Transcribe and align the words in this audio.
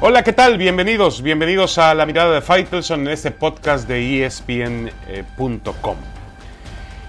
Hola, 0.00 0.22
¿qué 0.22 0.32
tal? 0.32 0.58
Bienvenidos, 0.58 1.22
bienvenidos 1.22 1.76
a 1.76 1.92
la 1.92 2.06
mirada 2.06 2.32
de 2.32 2.40
Faitelson 2.40 3.00
en 3.00 3.08
este 3.08 3.32
podcast 3.32 3.88
de 3.88 4.24
ESPN.com. 4.24 5.96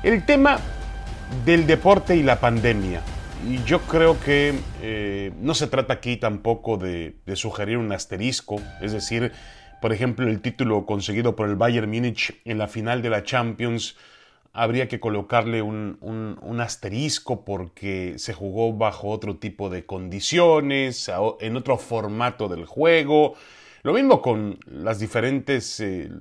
El 0.01 0.25
tema 0.25 0.59
del 1.45 1.67
deporte 1.67 2.15
y 2.15 2.23
la 2.23 2.39
pandemia. 2.39 3.03
Y 3.47 3.63
yo 3.63 3.81
creo 3.81 4.19
que 4.19 4.55
eh, 4.81 5.31
no 5.39 5.53
se 5.53 5.67
trata 5.67 5.93
aquí 5.93 6.17
tampoco 6.17 6.77
de, 6.77 7.13
sugerir 7.35 7.77
un 7.77 7.91
asterisco, 7.91 8.59
es 8.81 8.91
decir, 8.91 9.33
por 9.83 9.93
ejemplo, 9.93 10.27
el 10.27 10.41
título 10.41 10.87
conseguido 10.87 11.35
por 11.35 11.47
el 11.47 11.57
Bayern 11.57 11.91
Múnich 11.91 12.41
en 12.43 12.57
la 12.57 12.67
final 12.67 13.03
de 13.03 13.11
la 13.11 13.21
Champions 13.21 13.97
habría 14.59 14.89
que 14.89 14.99
colocarle 14.99 15.61
un, 15.61 16.59
asterisco 16.59 17.45
porque 17.45 18.15
se 18.17 18.33
jugó 18.33 18.73
bajo 18.73 19.07
otro 19.07 19.37
tipo 19.37 19.69
de 19.69 19.85
condiciones, 19.85 21.09
en 21.39 21.55
otro 21.55 21.77
formato 21.77 22.49
del 22.49 22.65
juego. 22.65 23.35
Lo 23.83 23.93
mismo 23.93 24.21
con 24.21 24.59
los 24.65 24.99
diferentes 24.99 25.79
eh, 25.79 26.11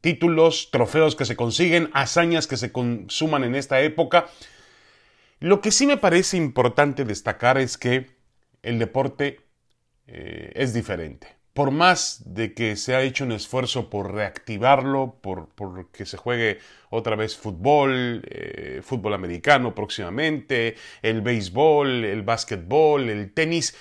títulos, 0.00 0.70
trofeos 0.72 1.14
que 1.14 1.24
se 1.24 1.36
consiguen, 1.36 1.88
hazañas 1.92 2.48
que 2.48 2.56
se 2.56 2.72
consuman 2.72 3.44
en 3.44 3.54
esta 3.54 3.80
época. 3.80 4.26
Lo 5.38 5.60
que 5.60 5.70
sí 5.70 5.86
me 5.86 5.96
parece 5.96 6.36
importante 6.36 7.04
destacar 7.04 7.56
es 7.56 7.78
que 7.78 8.06
el 8.62 8.80
deporte 8.80 9.42
eh, 10.08 10.50
es 10.56 10.74
diferente 10.74 11.35
por 11.56 11.70
más 11.70 12.20
de 12.26 12.52
que 12.52 12.76
se 12.76 12.94
ha 12.94 13.00
hecho 13.00 13.24
un 13.24 13.32
esfuerzo 13.32 13.88
por 13.88 14.12
reactivarlo, 14.12 15.16
por, 15.22 15.48
que 15.90 16.04
se 16.04 16.18
juegue 16.18 16.58
otra 16.90 17.16
vez 17.16 17.34
fútbol, 17.34 18.22
eh, 18.28 18.82
fútbol 18.84 19.14
americano 19.14 19.74
próximamente, 19.74 20.76
el 21.00 21.22
béisbol, 21.22 22.04
el 22.04 22.22
básquetbol, 22.24 23.08
el 23.08 23.32
tenis, 23.32 23.74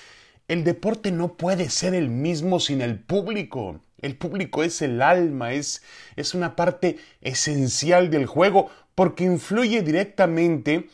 el 0.47 0.63
deporte 0.63 1.11
no 1.11 1.33
puede 1.33 1.69
ser 1.69 1.95
el 1.95 2.07
mismo 2.07 2.61
sin 2.61 2.79
el 2.79 2.97
público. 2.97 3.81
El 4.01 4.15
público 4.15 4.63
es 4.63 4.81
el 4.81 5.01
alma, 5.01 5.51
es, 5.51 5.83
es 6.15 6.33
una 6.33 6.55
parte 6.55 6.95
esencial 7.19 8.09
del 8.09 8.25
juego 8.25 8.69
porque 8.95 9.25
influye 9.25 9.81
directamente 9.81 10.87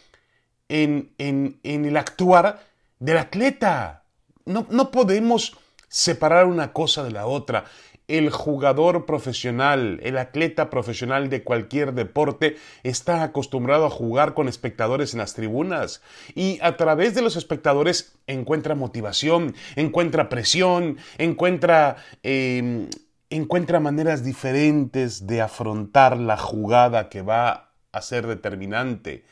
en, 0.67 1.11
en, 1.19 1.59
en 1.61 1.85
el 1.85 1.95
actuar 1.95 2.65
del 2.97 3.19
atleta. 3.19 4.03
No, 4.45 4.65
no 4.71 4.89
podemos 4.89 5.55
separar 5.91 6.47
una 6.47 6.71
cosa 6.71 7.03
de 7.03 7.11
la 7.11 7.27
otra. 7.27 7.65
El 8.07 8.29
jugador 8.29 9.05
profesional, 9.05 9.99
el 10.03 10.17
atleta 10.17 10.69
profesional 10.69 11.29
de 11.29 11.43
cualquier 11.43 11.93
deporte 11.93 12.55
está 12.83 13.23
acostumbrado 13.23 13.85
a 13.85 13.89
jugar 13.89 14.33
con 14.33 14.47
espectadores 14.47 15.13
en 15.13 15.19
las 15.19 15.33
tribunas 15.33 16.01
y 16.33 16.59
a 16.61 16.75
través 16.77 17.13
de 17.13 17.21
los 17.21 17.35
espectadores 17.35 18.15
encuentra 18.25 18.73
motivación, 18.73 19.53
encuentra 19.75 20.29
presión, 20.29 20.97
encuentra, 21.17 21.97
em, 22.23 22.89
encuentra 23.29 23.79
maneras 23.79 24.25
diferentes 24.25 25.27
de 25.27 25.41
afrontar 25.41 26.17
la 26.17 26.37
jugada 26.37 27.07
que 27.09 27.21
va 27.21 27.71
a 27.91 28.01
ser 28.01 28.27
determinante. 28.27 29.23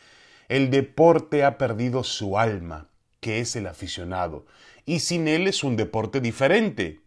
El 0.47 0.69
deporte 0.69 1.43
ha 1.43 1.57
perdido 1.57 2.03
su 2.03 2.37
alma, 2.37 2.87
que 3.19 3.39
es 3.39 3.55
el 3.55 3.67
aficionado 3.67 4.45
y 4.89 5.01
sin 5.01 5.27
él 5.27 5.45
es 5.45 5.63
un 5.63 5.75
deporte 5.75 6.19
diferente. 6.19 7.01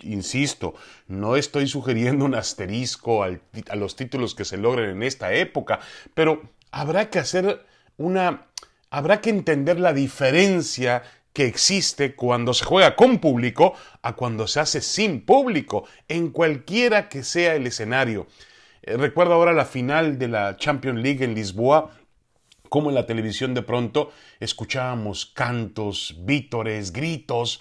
Insisto, 0.00 0.74
no 1.06 1.36
estoy 1.36 1.68
sugiriendo 1.68 2.24
un 2.24 2.34
asterisco 2.34 3.22
a 3.22 3.76
los 3.76 3.94
títulos 3.94 4.34
que 4.34 4.44
se 4.44 4.56
logren 4.56 4.90
en 4.90 5.02
esta 5.04 5.32
época, 5.32 5.78
pero 6.12 6.42
habrá 6.72 7.08
que 7.08 7.20
hacer 7.20 7.64
una... 7.96 8.48
habrá 8.90 9.20
que 9.20 9.30
entender 9.30 9.78
la 9.78 9.92
diferencia 9.92 11.04
que 11.32 11.46
existe 11.46 12.16
cuando 12.16 12.52
se 12.52 12.64
juega 12.64 12.96
con 12.96 13.18
público 13.18 13.74
a 14.02 14.16
cuando 14.16 14.48
se 14.48 14.58
hace 14.58 14.80
sin 14.80 15.24
público, 15.24 15.84
en 16.08 16.30
cualquiera 16.30 17.08
que 17.08 17.22
sea 17.22 17.54
el 17.54 17.64
escenario. 17.64 18.26
Eh, 18.82 18.96
recuerdo 18.96 19.34
ahora 19.34 19.52
la 19.52 19.66
final 19.66 20.18
de 20.18 20.26
la 20.26 20.56
Champions 20.56 21.00
League 21.00 21.24
en 21.24 21.36
Lisboa, 21.36 21.92
como 22.70 22.88
en 22.88 22.94
la 22.94 23.04
televisión 23.04 23.52
de 23.52 23.60
pronto 23.60 24.10
escuchábamos 24.40 25.26
cantos, 25.26 26.16
vítores, 26.20 26.92
gritos, 26.92 27.60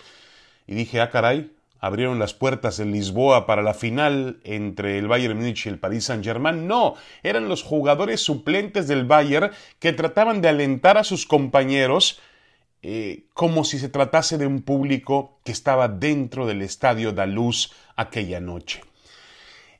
y 0.66 0.75
dije, 0.75 1.02
ah, 1.02 1.09
caray, 1.09 1.52
abrieron 1.80 2.20
las 2.20 2.34
puertas 2.34 2.80
en 2.80 2.92
Lisboa 2.92 3.46
para 3.46 3.62
la 3.62 3.74
final 3.74 4.40
entre 4.44 4.98
el 4.98 5.08
Bayern 5.08 5.38
Múnich 5.38 5.66
y 5.66 5.69
el 5.69 5.80
Paris 5.80 6.06
Saint-Germain. 6.06 6.68
No, 6.68 6.96
eran 7.24 7.50
los 7.50 7.64
jugadores 7.64 8.22
suplentes 8.22 8.88
del 8.88 9.06
Bayern 9.06 9.52
que 9.80 9.94
trataban 9.94 10.42
de 10.42 10.50
alentar 10.50 10.98
a 10.98 11.03
sus 11.03 11.25
compañeros 11.25 12.22
eh, 12.81 13.25
como 13.34 13.66
si 13.66 13.78
se 13.80 13.90
tratase 13.90 14.38
de 14.38 14.46
un 14.46 14.62
público 14.62 15.40
que 15.44 15.52
estaba 15.52 15.90
dentro 15.90 16.46
del 16.46 16.62
estadio 16.62 17.12
da 17.12 17.25
Luz 17.25 17.74
aquella 17.96 18.40
noche. 18.40 18.81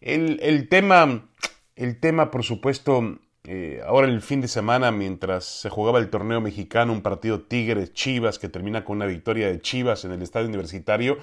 El, 0.02 0.40
el 0.42 0.68
tema, 0.68 1.30
el 1.76 2.00
tema, 2.00 2.32
por 2.32 2.44
supuesto, 2.44 3.20
eh, 3.46 3.82
ahora 3.86 4.08
el 4.08 4.22
fin 4.22 4.42
de 4.42 4.48
semana, 4.48 4.92
mientras 4.92 5.46
se 5.46 5.70
jugaba 5.70 6.00
el 6.00 6.10
torneo 6.10 6.42
mexicano, 6.42 6.92
un 6.92 7.02
partido 7.02 7.42
Tigres-Chivas 7.42 8.38
que 8.38 8.50
termina 8.50 8.84
con 8.84 8.98
una 8.98 9.06
victoria 9.06 9.48
de 9.48 9.62
Chivas 9.62 10.06
en 10.06 10.12
el 10.12 10.22
estadio 10.22 10.48
universitario, 10.48 11.18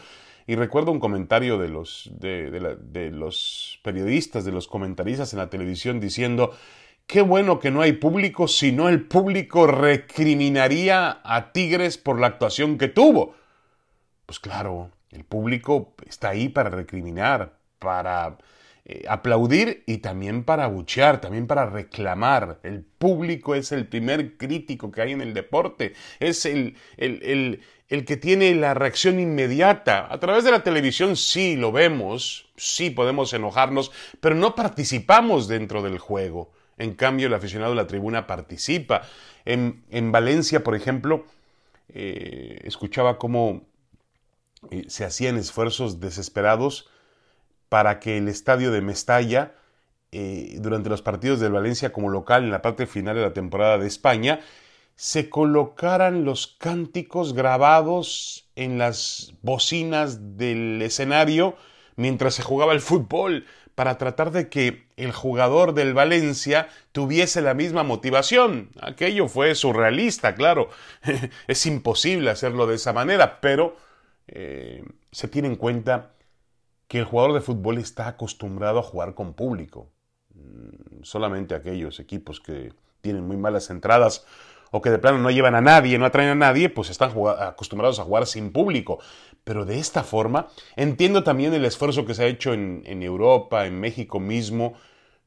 y 0.47 0.55
recuerdo 0.55 0.93
un 0.93 1.01
comentario 1.01 1.59
de 1.59 1.69
los, 1.69 2.09
de, 2.13 3.11
los 3.11 3.81
periodistas, 3.83 4.45
de 4.45 4.53
los 4.53 4.69
comentaristas 4.69 5.33
en 5.33 5.41
la 5.41 5.51
televisión 5.51 5.99
diciendo, 5.99 6.57
qué 7.07 7.21
bueno 7.21 7.59
que 7.59 7.73
no 7.73 7.83
hay 7.83 7.93
público, 7.93 8.47
si 8.47 8.71
no 8.71 8.89
el 8.89 9.03
público 9.03 9.67
recriminaría 9.67 11.21
a 11.25 11.53
Tigres 11.53 11.99
por 11.99 12.21
la 12.21 12.29
actuación 12.29 12.79
que 12.79 12.89
tuvo. 12.89 13.35
Pues 14.25 14.39
claro, 14.39 14.93
el 15.11 15.25
público 15.25 15.95
está 16.07 16.31
ahí 16.31 16.49
para 16.49 16.71
recriminar, 16.71 17.59
para 17.81 18.39
eh, 18.89 19.05
aplaudir 19.09 19.83
y 19.87 19.99
también 19.99 20.45
para 20.45 20.63
abuchear, 20.63 21.21
también 21.21 21.49
para 21.49 21.67
reclamar. 21.67 22.61
El 22.63 22.85
público 22.85 23.57
es 23.57 23.73
el 23.73 23.89
primer 23.89 24.37
crítico 24.37 24.93
que 24.93 25.03
hay 25.03 25.11
en 25.11 25.21
el 25.21 25.35
deporte, 25.35 25.95
es 26.21 26.47
el, 26.47 26.77
el, 26.97 27.61
el, 27.89 28.05
que 28.05 28.17
tiene 28.17 28.55
la 28.55 28.75
reacción 28.75 29.19
inmediata. 29.19 30.07
A 30.09 30.21
través 30.21 30.45
de 30.45 30.53
la 30.53 30.63
televisión 30.63 31.17
sí 31.17 31.57
lo 31.57 31.73
vemos, 31.73 32.49
sí 32.55 32.91
podemos 32.91 33.33
enojarnos, 33.33 33.91
pero 34.21 34.37
no 34.37 34.55
participamos 34.55 35.49
dentro 35.49 35.83
del 35.83 35.99
juego. 35.99 36.53
En 36.79 36.95
cambio, 36.95 37.27
el 37.27 37.35
aficionado 37.35 37.73
de 37.73 37.83
la 37.83 37.89
tribuna 37.89 38.29
participa. 38.29 39.03
En, 39.45 39.83
en 39.91 40.13
Valencia, 40.13 40.63
por 40.63 40.77
ejemplo, 40.77 41.27
eh, 41.89 42.61
escuchaba 42.63 43.19
cómo 43.19 43.65
eh, 44.71 44.85
se 44.87 45.05
hacían 45.05 45.37
esfuerzos 45.39 45.99
desesperados 45.99 46.89
para 47.69 48.01
que 48.01 48.19
el 48.19 48.29
estadio 48.29 48.71
de 48.71 48.81
Mestalla, 48.81 49.55
eh, 50.13 50.57
durante 50.61 50.89
los 50.89 51.03
partidos 51.03 51.41
del 51.41 51.53
Valencia 51.53 51.93
como 51.93 52.09
local 52.09 52.45
en 52.45 52.51
la 52.51 52.63
parte 52.63 52.87
final 52.87 53.17
de 53.17 53.23
la 53.23 53.33
temporada 53.33 53.79
de 53.79 53.87
España, 53.87 54.41
se 54.95 55.29
colocaran 55.29 56.25
los 56.25 56.47
cánticos 56.47 57.35
grabados 57.35 58.49
en 58.57 58.79
las 58.79 59.35
bocinas 59.43 60.39
del 60.39 60.81
escenario 60.81 61.57
mientras 61.97 62.35
se 62.35 62.43
jugaba 62.43 62.73
el 62.73 62.81
fútbol, 62.81 63.47
para 63.77 63.99
tratar 63.99 64.33
de 64.33 64.49
que 64.49 64.87
el 64.97 65.13
jugador 65.13 65.75
del 65.75 65.93
Valencia 65.93 66.69
tuviese 66.93 67.43
la 67.43 67.53
misma 67.53 67.83
motivación. 67.83 68.71
Aquello 68.81 69.29
fue 69.29 69.55
surrealista, 69.55 70.35
claro. 70.35 70.71
es 71.47 71.67
imposible 71.67 72.31
hacerlo 72.31 72.67
de 72.67 72.77
esa 72.77 72.95
manera, 72.95 73.39
pero 73.41 73.77
eh, 74.29 74.83
se 75.13 75.29
tiene 75.29 75.49
en 75.49 75.57
cuenta 75.57 76.13
que 76.89 76.99
el 76.99 77.05
jugador 77.05 77.35
de 77.35 77.41
fútbol 77.41 77.79
está 77.79 78.09
acostumbrado 78.09 78.79
a 78.79 78.83
jugar 78.83 79.15
con 79.15 79.35
público. 79.35 79.91
Mm, 80.35 81.03
solamente 81.03 81.55
aquellos 81.55 82.01
equipos 82.01 82.41
que 82.41 82.73
tienen 83.01 83.27
muy 83.27 83.37
malas 83.37 83.71
entradas 83.71 84.27
o 84.71 84.83
que 84.83 84.91
de 84.91 84.99
plano 84.99 85.19
no 85.19 85.31
llevan 85.31 85.55
a 85.55 85.61
nadie, 85.61 85.99
no 85.99 86.07
atraen 86.07 86.31
a 86.31 86.35
nadie, 86.35 86.69
pues 86.69 86.91
están 86.91 87.13
acostumbrados 87.39 87.99
a 87.99 88.05
jugar 88.05 88.27
sin 88.27 88.53
público. 88.53 88.99
Pero 89.45 89.65
de 89.65 89.79
esta 89.79 90.03
forma, 90.03 90.49
entiendo 90.75 91.23
también 91.23 91.55
el 91.55 91.65
esfuerzo 91.65 92.05
que 92.05 92.15
se 92.15 92.25
ha 92.25 92.27
hecho 92.27 92.53
en, 92.53 92.83
en 92.85 93.03
Europa, 93.03 93.67
en 93.67 93.79
México 93.79 94.19
mismo, 94.19 94.75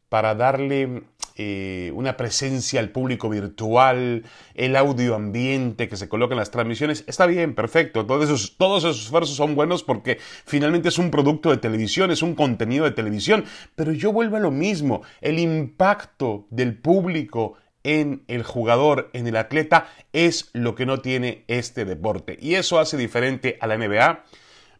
para 0.09 0.35
darle 0.35 1.03
eh, 1.41 1.93
una 1.95 2.17
presencia 2.17 2.81
al 2.81 2.89
público 2.89 3.29
virtual, 3.29 4.25
el 4.55 4.75
audio 4.75 5.15
ambiente 5.15 5.87
que 5.87 5.95
se 5.95 6.09
coloca 6.09 6.33
en 6.33 6.39
las 6.39 6.51
transmisiones, 6.51 7.05
está 7.07 7.27
bien, 7.27 7.55
perfecto. 7.55 8.05
Todos 8.05 8.25
esos, 8.25 8.57
todos 8.57 8.83
esos 8.83 9.03
esfuerzos 9.03 9.37
son 9.37 9.55
buenos 9.55 9.81
porque 9.83 10.17
finalmente 10.19 10.89
es 10.89 10.97
un 10.97 11.11
producto 11.11 11.49
de 11.49 11.55
televisión, 11.55 12.11
es 12.11 12.23
un 12.23 12.35
contenido 12.35 12.83
de 12.83 12.91
televisión. 12.91 13.45
Pero 13.75 13.93
yo 13.93 14.11
vuelvo 14.11 14.35
a 14.35 14.41
lo 14.41 14.51
mismo, 14.51 15.01
el 15.21 15.39
impacto 15.39 16.45
del 16.49 16.75
público 16.75 17.53
en 17.83 18.25
el 18.27 18.43
jugador, 18.43 19.09
en 19.13 19.25
el 19.25 19.37
atleta, 19.37 19.87
es 20.11 20.49
lo 20.51 20.75
que 20.75 20.85
no 20.85 20.99
tiene 20.99 21.45
este 21.47 21.85
deporte. 21.85 22.37
Y 22.41 22.55
eso 22.55 22.79
hace 22.79 22.97
diferente 22.97 23.57
a 23.61 23.67
la 23.67 23.77
NBA 23.77 24.25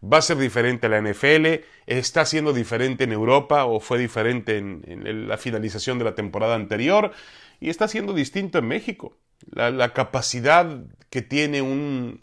va 0.02 0.18
a 0.18 0.22
ser 0.22 0.38
diferente 0.38 0.88
a 0.88 0.90
la 0.90 1.02
NFL, 1.02 1.64
está 1.86 2.26
siendo 2.26 2.54
diferente 2.54 3.04
en 3.04 3.12
Europa 3.12 3.66
o 3.66 3.80
fue 3.80 3.98
diferente 4.00 4.58
en, 4.58 5.28
la 5.28 5.38
finalización 5.38 5.98
de 5.98 6.06
la 6.06 6.16
temporada 6.16 6.56
anterior 6.56 7.12
y 7.60 7.70
está 7.70 7.88
siendo 7.88 8.14
distinto 8.14 8.60
en 8.60 8.68
México. 8.68 9.18
La, 9.52 9.94
capacidad 9.94 10.84
que 11.10 11.22
tiene 11.22 11.62
un, 11.62 12.22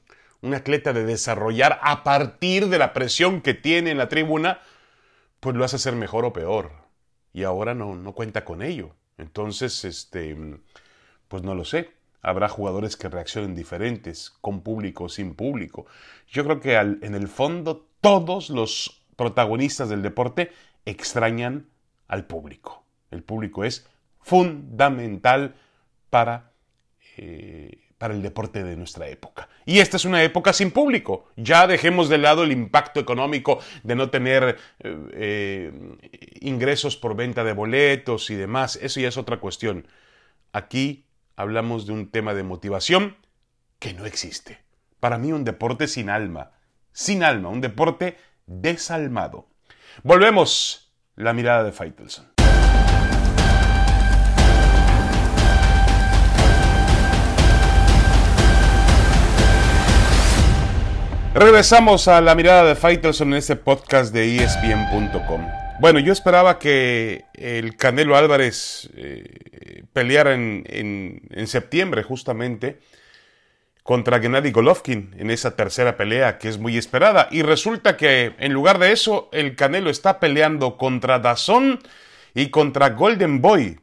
atleta 0.54 0.92
de 0.92 1.04
desarrollar 1.04 1.80
a 1.82 2.04
partir 2.04 2.68
de 2.68 2.78
la 2.78 2.92
presión 2.92 3.40
que 3.40 3.54
tiene 3.54 3.90
en 3.90 3.98
la 3.98 4.08
tribuna, 4.08 4.60
pues 5.40 5.56
lo 5.56 5.64
hace 5.64 5.78
ser 5.78 5.94
mejor 5.94 6.24
o 6.24 6.32
peor. 6.32 6.72
Y 7.32 7.42
ahora 7.42 7.74
no, 7.74 7.94
no 7.96 8.12
cuenta 8.12 8.44
con 8.44 8.62
ello. 8.62 8.94
Entonces, 9.18 9.84
este, 9.84 10.36
pues 11.28 11.42
no 11.42 11.54
lo 11.54 11.64
sé. 11.64 11.95
Habrá 12.26 12.48
jugadores 12.48 12.96
que 12.96 13.08
reaccionen 13.08 13.54
diferentes, 13.54 14.34
con 14.40 14.62
público 14.62 15.04
o 15.04 15.08
sin 15.08 15.36
público. 15.36 15.86
Yo 16.26 16.42
creo 16.42 16.58
que 16.58 16.74
en 16.74 17.14
el 17.14 17.28
fondo 17.28 17.86
todos 18.00 18.50
los 18.50 19.00
protagonistas 19.14 19.88
del 19.88 20.02
deporte 20.02 20.50
extrañan 20.84 21.68
al 22.08 22.26
público. 22.26 22.82
El 23.12 23.22
público 23.22 23.62
es 23.62 23.86
fundamental 24.20 25.54
para, 26.10 26.50
eh, 27.16 27.78
para 27.96 28.12
el 28.12 28.22
deporte 28.22 28.64
de 28.64 28.76
nuestra 28.76 29.06
época. 29.06 29.48
Y 29.64 29.78
esta 29.78 29.96
es 29.96 30.04
una 30.04 30.24
época 30.24 30.52
sin 30.52 30.72
público. 30.72 31.28
Ya 31.36 31.68
dejemos 31.68 32.08
de 32.08 32.18
lado 32.18 32.42
el 32.42 32.50
impacto 32.50 32.98
económico 32.98 33.60
de 33.84 33.94
no 33.94 34.10
tener 34.10 34.58
eh, 34.80 34.98
eh, 35.12 35.72
ingresos 36.40 36.96
por 36.96 37.14
venta 37.14 37.44
de 37.44 37.52
boletos 37.52 38.30
y 38.30 38.34
demás. 38.34 38.80
Eso 38.82 38.98
ya 38.98 39.06
es 39.06 39.16
otra 39.16 39.38
cuestión. 39.38 39.86
Aquí 40.52 41.05
hablamos 41.36 41.86
de 41.86 41.92
un 41.92 42.10
tema 42.10 42.34
de 42.34 42.42
motivación 42.42 43.16
que 43.78 43.92
no 43.92 44.06
existe. 44.06 44.58
Para 44.98 45.18
mí 45.18 45.32
un 45.32 45.44
deporte 45.44 45.86
sin 45.86 46.08
alma. 46.08 46.52
Sin 46.92 47.22
alma, 47.22 47.50
un 47.50 47.60
deporte 47.60 48.16
desalmado. 48.46 49.46
Volvemos 50.02 50.90
la 51.14 51.34
mirada 51.34 51.62
de 51.62 51.72
Faitelson. 51.72 52.32
Regresamos 61.34 62.08
a 62.08 62.22
la 62.22 62.34
mirada 62.34 62.64
de 62.64 62.74
Faitelson 62.74 63.28
en 63.28 63.34
este 63.34 63.56
podcast 63.56 64.12
de 64.14 64.36
ESPN.com. 64.36 65.46
Bueno, 65.80 65.98
yo 65.98 66.14
esperaba 66.14 66.58
que 66.58 67.26
el 67.34 67.76
Canelo 67.76 68.16
Álvarez 68.16 68.88
eh, 68.96 69.55
peleara 69.96 70.34
en, 70.34 70.62
en, 70.68 71.46
septiembre 71.46 72.02
justamente 72.02 72.80
contra 73.82 74.20
Gennady 74.20 74.50
Golovkin 74.50 75.14
en 75.16 75.30
esa 75.30 75.56
tercera 75.56 75.96
pelea 75.96 76.36
que 76.36 76.50
es 76.50 76.58
muy 76.58 76.76
esperada. 76.76 77.28
Y 77.30 77.40
resulta 77.40 77.96
que 77.96 78.34
en 78.38 78.52
lugar 78.52 78.78
de 78.78 78.92
eso, 78.92 79.30
el 79.32 79.56
Canelo 79.56 79.88
está 79.88 80.20
peleando 80.20 80.76
contra 80.76 81.18
Dazón 81.18 81.78
y 82.34 82.50
contra 82.50 82.90
Golden 82.90 83.40
Boy 83.40 83.80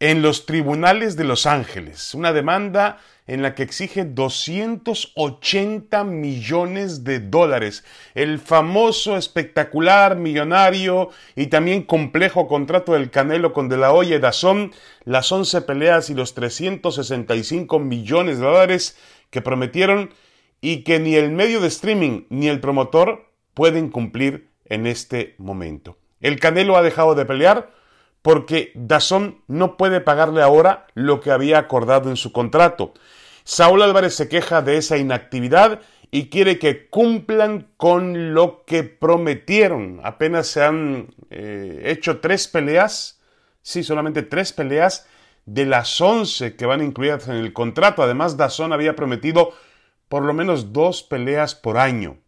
en 0.00 0.20
los 0.20 0.44
tribunales 0.44 1.16
de 1.16 1.24
Los 1.24 1.46
Ángeles. 1.46 2.12
Una 2.12 2.34
demanda 2.34 2.98
en 3.26 3.42
la 3.42 3.54
que 3.54 3.62
exige 3.62 4.04
280 4.04 6.04
millones 6.04 7.04
de 7.04 7.20
dólares. 7.20 7.84
El 8.14 8.38
famoso, 8.38 9.16
espectacular, 9.16 10.16
millonario 10.16 11.10
y 11.36 11.46
también 11.46 11.82
complejo 11.82 12.48
contrato 12.48 12.94
del 12.94 13.10
Canelo 13.10 13.52
con 13.52 13.68
De 13.68 13.76
La 13.76 13.92
Hoya 13.92 14.16
y 14.16 14.20
Dazón, 14.20 14.72
las 15.04 15.30
11 15.30 15.62
peleas 15.62 16.10
y 16.10 16.14
los 16.14 16.34
365 16.34 17.78
millones 17.78 18.38
de 18.38 18.44
dólares 18.44 18.98
que 19.30 19.40
prometieron 19.40 20.10
y 20.60 20.84
que 20.84 20.98
ni 20.98 21.14
el 21.14 21.30
medio 21.30 21.60
de 21.60 21.68
streaming 21.68 22.24
ni 22.28 22.48
el 22.48 22.60
promotor 22.60 23.30
pueden 23.54 23.90
cumplir 23.90 24.50
en 24.64 24.86
este 24.86 25.34
momento. 25.38 25.98
El 26.20 26.38
Canelo 26.38 26.76
ha 26.76 26.82
dejado 26.82 27.14
de 27.14 27.24
pelear 27.24 27.70
porque 28.22 28.72
Dazón 28.74 29.42
no 29.48 29.76
puede 29.76 30.00
pagarle 30.00 30.42
ahora 30.42 30.86
lo 30.94 31.20
que 31.20 31.32
había 31.32 31.58
acordado 31.58 32.08
en 32.08 32.16
su 32.16 32.32
contrato. 32.32 32.94
Saúl 33.44 33.82
Álvarez 33.82 34.14
se 34.14 34.28
queja 34.28 34.62
de 34.62 34.76
esa 34.76 34.96
inactividad 34.96 35.80
y 36.12 36.28
quiere 36.28 36.58
que 36.58 36.88
cumplan 36.88 37.68
con 37.76 38.34
lo 38.34 38.64
que 38.64 38.84
prometieron. 38.84 40.00
Apenas 40.04 40.46
se 40.46 40.62
han 40.62 41.14
eh, 41.30 41.82
hecho 41.86 42.20
tres 42.20 42.46
peleas, 42.46 43.20
sí, 43.62 43.82
solamente 43.82 44.22
tres 44.22 44.52
peleas 44.52 45.06
de 45.46 45.66
las 45.66 46.00
once 46.00 46.54
que 46.54 46.66
van 46.66 46.82
incluidas 46.82 47.26
en 47.28 47.34
el 47.34 47.52
contrato. 47.52 48.02
Además, 48.02 48.36
Dazón 48.36 48.72
había 48.72 48.94
prometido 48.94 49.52
por 50.08 50.24
lo 50.24 50.34
menos 50.34 50.72
dos 50.72 51.02
peleas 51.02 51.54
por 51.54 51.78
año. 51.78 52.18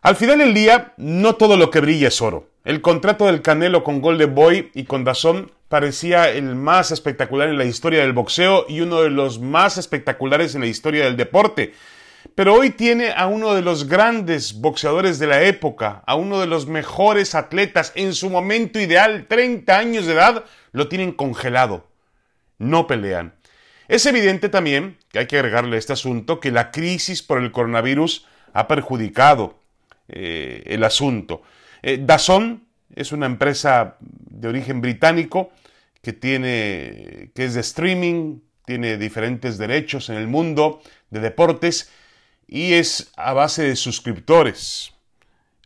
Al 0.00 0.16
final 0.16 0.38
del 0.38 0.54
día, 0.54 0.94
no 0.96 1.36
todo 1.36 1.56
lo 1.56 1.70
que 1.70 1.80
brilla 1.80 2.08
es 2.08 2.22
oro. 2.22 2.48
El 2.68 2.82
contrato 2.82 3.24
del 3.24 3.40
Canelo 3.40 3.82
con 3.82 4.02
Golden 4.02 4.34
Boy 4.34 4.70
y 4.74 4.84
con 4.84 5.02
Dazón 5.02 5.52
parecía 5.70 6.28
el 6.28 6.54
más 6.54 6.90
espectacular 6.90 7.48
en 7.48 7.56
la 7.56 7.64
historia 7.64 8.02
del 8.02 8.12
boxeo 8.12 8.66
y 8.68 8.82
uno 8.82 9.00
de 9.00 9.08
los 9.08 9.40
más 9.40 9.78
espectaculares 9.78 10.54
en 10.54 10.60
la 10.60 10.66
historia 10.66 11.06
del 11.06 11.16
deporte. 11.16 11.72
Pero 12.34 12.52
hoy 12.52 12.68
tiene 12.68 13.12
a 13.16 13.26
uno 13.26 13.54
de 13.54 13.62
los 13.62 13.88
grandes 13.88 14.60
boxeadores 14.60 15.18
de 15.18 15.28
la 15.28 15.44
época, 15.44 16.02
a 16.06 16.14
uno 16.14 16.40
de 16.40 16.46
los 16.46 16.66
mejores 16.66 17.34
atletas 17.34 17.90
en 17.94 18.12
su 18.12 18.28
momento 18.28 18.78
ideal, 18.78 19.24
30 19.30 19.78
años 19.78 20.04
de 20.04 20.12
edad, 20.12 20.44
lo 20.72 20.88
tienen 20.88 21.12
congelado. 21.12 21.86
No 22.58 22.86
pelean. 22.86 23.32
Es 23.88 24.04
evidente 24.04 24.50
también, 24.50 24.98
que 25.10 25.20
hay 25.20 25.26
que 25.26 25.36
agregarle 25.36 25.76
a 25.76 25.78
este 25.78 25.94
asunto, 25.94 26.38
que 26.38 26.50
la 26.50 26.70
crisis 26.70 27.22
por 27.22 27.42
el 27.42 27.50
coronavirus 27.50 28.26
ha 28.52 28.68
perjudicado 28.68 29.58
eh, 30.10 30.64
el 30.66 30.84
asunto. 30.84 31.40
Eh, 31.82 31.98
Dazón 32.02 32.66
es 32.94 33.12
una 33.12 33.26
empresa 33.26 33.96
de 34.00 34.48
origen 34.48 34.80
británico 34.80 35.52
que 36.02 36.12
tiene 36.12 37.30
que 37.34 37.44
es 37.44 37.54
de 37.54 37.60
streaming, 37.60 38.40
tiene 38.64 38.96
diferentes 38.98 39.58
derechos 39.58 40.08
en 40.10 40.16
el 40.16 40.26
mundo 40.26 40.80
de 41.10 41.20
deportes 41.20 41.90
y 42.46 42.74
es 42.74 43.12
a 43.16 43.32
base 43.32 43.62
de 43.62 43.76
suscriptores. 43.76 44.92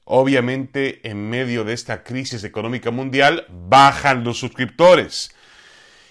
Obviamente, 0.04 1.08
en 1.08 1.30
medio 1.30 1.64
de 1.64 1.74
esta 1.74 2.02
crisis 2.02 2.42
económica 2.44 2.90
mundial, 2.90 3.46
bajan 3.48 4.24
los 4.24 4.38
suscriptores. 4.38 5.34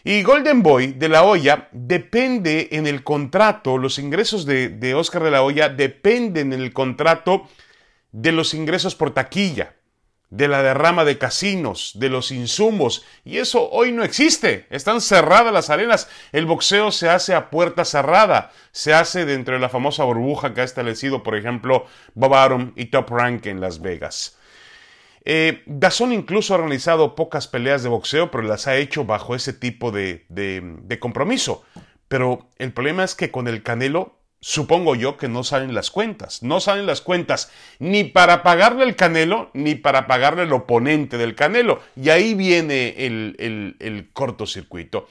Y 0.03 0.23
Golden 0.23 0.63
Boy 0.63 0.93
de 0.93 1.09
la 1.09 1.23
Hoya 1.23 1.67
depende 1.71 2.69
en 2.71 2.87
el 2.87 3.03
contrato, 3.03 3.77
los 3.77 3.99
ingresos 3.99 4.45
de, 4.45 4.69
de 4.69 4.95
Oscar 4.95 5.23
de 5.23 5.31
la 5.31 5.43
Hoya 5.43 5.69
dependen 5.69 6.53
en 6.53 6.61
el 6.61 6.73
contrato 6.73 7.47
de 8.11 8.31
los 8.31 8.53
ingresos 8.53 8.95
por 8.95 9.13
taquilla 9.13 9.75
de 10.31 10.47
la 10.47 10.63
derrama 10.63 11.05
de 11.05 11.17
casinos, 11.17 11.91
de 11.95 12.09
los 12.09 12.31
insumos, 12.31 13.05
y 13.23 13.37
eso 13.37 13.69
hoy 13.69 13.91
no 13.91 14.03
existe. 14.03 14.65
Están 14.69 15.01
cerradas 15.01 15.53
las 15.53 15.69
arenas. 15.69 16.09
El 16.31 16.45
boxeo 16.45 16.91
se 16.91 17.09
hace 17.09 17.35
a 17.35 17.49
puerta 17.49 17.85
cerrada, 17.85 18.51
se 18.71 18.93
hace 18.93 19.25
dentro 19.25 19.53
de 19.53 19.59
la 19.59 19.69
famosa 19.69 20.05
burbuja 20.05 20.53
que 20.53 20.61
ha 20.61 20.63
establecido, 20.63 21.21
por 21.21 21.35
ejemplo, 21.35 21.85
Bob 22.15 22.33
Arum 22.33 22.71
y 22.75 22.85
Top 22.85 23.09
Rank 23.11 23.45
en 23.45 23.59
Las 23.59 23.81
Vegas. 23.81 24.37
Eh, 25.25 25.61
Dazón 25.67 26.13
incluso 26.13 26.53
ha 26.53 26.57
organizado 26.57 27.13
pocas 27.13 27.47
peleas 27.47 27.83
de 27.83 27.89
boxeo, 27.89 28.31
pero 28.31 28.43
las 28.43 28.67
ha 28.67 28.77
hecho 28.77 29.03
bajo 29.03 29.35
ese 29.35 29.51
tipo 29.53 29.91
de, 29.91 30.25
de 30.29 30.99
compromiso. 30.99 31.63
Pero 32.07 32.49
el 32.57 32.71
problema 32.71 33.03
es 33.03 33.15
que 33.15 33.31
con 33.31 33.47
el 33.47 33.63
Canelo 33.63 34.20
supongo 34.41 34.95
yo 34.95 35.17
que 35.17 35.29
no 35.29 35.43
salen 35.43 35.73
las 35.73 35.91
cuentas. 35.91 36.43
No 36.43 36.59
salen 36.59 36.87
las 36.87 37.01
cuentas 37.01 37.51
ni 37.79 38.03
para 38.03 38.43
pagarle 38.43 38.83
el 38.83 38.95
Canelo, 38.95 39.51
ni 39.53 39.75
para 39.75 40.07
pagarle 40.07 40.43
el 40.43 40.53
oponente 40.53 41.17
del 41.17 41.35
Canelo. 41.35 41.81
Y 41.95 42.09
ahí 42.09 42.33
viene 42.33 42.95
el, 42.97 44.09
cortocircuito. 44.13 45.07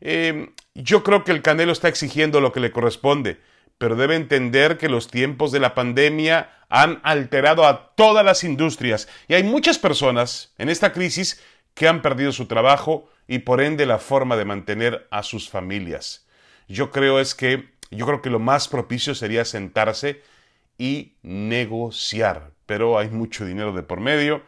Em, 0.00 0.50
yo 0.74 1.02
creo 1.02 1.24
que 1.24 1.32
el 1.32 1.40
Canelo 1.40 1.72
está 1.72 1.88
exigiendo 1.88 2.40
lo 2.40 2.52
que 2.52 2.60
le 2.60 2.72
corresponde, 2.72 3.40
pero 3.78 3.96
debe 3.96 4.16
entender 4.16 4.76
que 4.76 4.88
los 4.88 5.08
tiempos 5.08 5.52
de 5.52 5.60
la 5.60 5.74
pandemia 5.74 6.50
han 6.68 7.00
alterado 7.04 7.66
a 7.66 7.94
todas 7.94 8.24
las 8.24 8.42
industrias. 8.42 9.08
Y 9.28 9.34
hay 9.34 9.44
muchas 9.44 9.78
personas 9.78 10.52
en 10.58 10.68
esta 10.68 10.92
crisis 10.92 11.40
que 11.74 11.86
han 11.86 12.02
perdido 12.02 12.32
su 12.32 12.46
trabajo 12.46 13.08
y 13.28 13.40
por 13.40 13.60
ende 13.60 13.86
la 13.86 13.98
forma 13.98 14.36
de 14.36 14.44
mantener 14.44 15.06
a 15.10 15.22
sus 15.22 15.48
familias. 15.48 16.26
Yo 16.68 16.90
creo 16.90 17.20
es 17.20 17.34
que 17.34 17.73
yo 17.94 18.06
creo 18.06 18.22
que 18.22 18.30
lo 18.30 18.38
más 18.38 18.68
propicio 18.68 19.14
sería 19.14 19.44
sentarse 19.44 20.22
y 20.78 21.12
negociar, 21.22 22.50
pero 22.66 22.98
hay 22.98 23.08
mucho 23.08 23.44
dinero 23.44 23.72
de 23.72 23.82
por 23.82 24.00
medio 24.00 24.42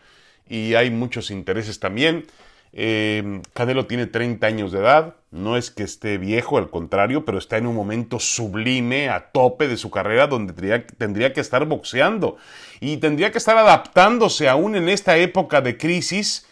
y 0.48 0.74
hay 0.74 0.90
muchos 0.90 1.30
intereses 1.30 1.80
también. 1.80 2.26
Eh, 2.72 3.40
Canelo 3.54 3.86
tiene 3.86 4.06
30 4.06 4.46
años 4.46 4.72
de 4.72 4.80
edad, 4.80 5.14
no 5.30 5.56
es 5.56 5.70
que 5.70 5.82
esté 5.82 6.18
viejo, 6.18 6.58
al 6.58 6.68
contrario, 6.68 7.24
pero 7.24 7.38
está 7.38 7.56
en 7.56 7.66
un 7.66 7.74
momento 7.74 8.18
sublime, 8.18 9.08
a 9.08 9.30
tope 9.30 9.66
de 9.66 9.76
su 9.76 9.90
carrera, 9.90 10.26
donde 10.26 10.52
tendría, 10.52 10.86
tendría 10.86 11.32
que 11.32 11.40
estar 11.40 11.64
boxeando 11.64 12.36
y 12.80 12.98
tendría 12.98 13.32
que 13.32 13.38
estar 13.38 13.56
adaptándose 13.56 14.48
aún 14.48 14.76
en 14.76 14.88
esta 14.88 15.16
época 15.16 15.60
de 15.62 15.78
crisis 15.78 16.46